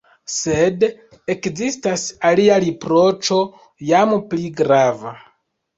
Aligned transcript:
Sed 0.35 0.85
ekzistas 1.33 2.07
alia 2.31 2.59
riproĉo, 2.67 3.41
jam 3.93 4.19
pli 4.35 4.53
grava. 4.63 5.19